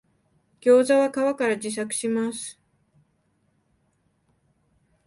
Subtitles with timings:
[0.61, 2.59] ギョウザは皮から自作します